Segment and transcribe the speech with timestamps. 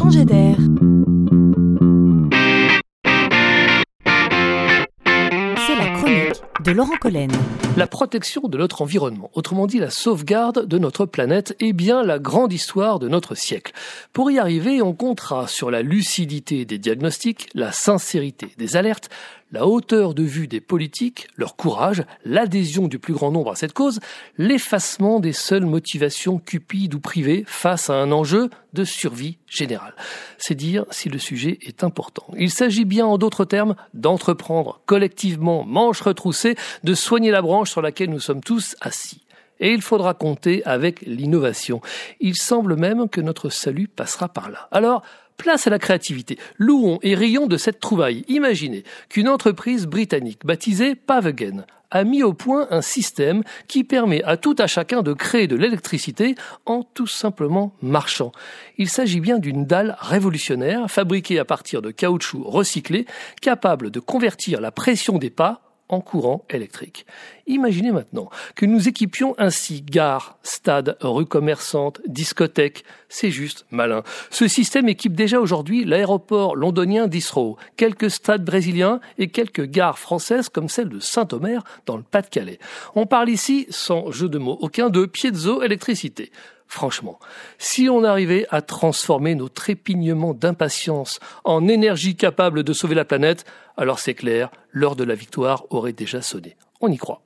[0.00, 0.56] changer d'air.
[5.66, 7.30] C'est la chronique de Laurent Collen.
[7.76, 12.18] La protection de notre environnement, autrement dit la sauvegarde de notre planète, est bien la
[12.18, 13.72] grande histoire de notre siècle.
[14.12, 19.10] Pour y arriver, on comptera sur la lucidité des diagnostics, la sincérité des alertes,
[19.52, 23.72] la hauteur de vue des politiques, leur courage, l'adhésion du plus grand nombre à cette
[23.72, 24.00] cause,
[24.38, 29.94] l'effacement des seules motivations cupides ou privées face à un enjeu de survie générale.
[30.38, 32.26] C'est dire si le sujet est important.
[32.36, 37.82] Il s'agit bien, en d'autres termes, d'entreprendre collectivement, manches retroussées, de soigner la branche sur
[37.82, 39.22] laquelle nous sommes tous assis.
[39.60, 41.82] Et il faudra compter avec l'innovation.
[42.18, 44.68] Il semble même que notre salut passera par là.
[44.72, 45.02] Alors,
[45.40, 46.38] Place à la créativité.
[46.58, 48.26] Louons et rions de cette trouvaille.
[48.28, 54.36] Imaginez qu'une entreprise britannique baptisée Pavegen a mis au point un système qui permet à
[54.36, 56.34] tout à chacun de créer de l'électricité
[56.66, 58.32] en tout simplement marchant.
[58.76, 63.06] Il s'agit bien d'une dalle révolutionnaire fabriquée à partir de caoutchouc recyclé,
[63.40, 67.06] capable de convertir la pression des pas en courant électrique.
[67.46, 72.84] Imaginez maintenant que nous équipions ainsi gares, stades, rues commerçantes, discothèques.
[73.08, 74.02] C'est juste malin.
[74.30, 80.48] Ce système équipe déjà aujourd'hui l'aéroport londonien d'Israël, quelques stades brésiliens et quelques gares françaises
[80.48, 82.58] comme celle de Saint-Omer dans le Pas-de-Calais.
[82.94, 86.30] On parle ici, sans jeu de mots aucun, de piézo-électricité.
[86.66, 87.18] Franchement,
[87.58, 93.44] si on arrivait à transformer nos trépignements d'impatience en énergie capable de sauver la planète,
[93.76, 96.56] alors c'est clair, l'heure de la victoire aurait déjà sonné.
[96.80, 97.22] On y croit.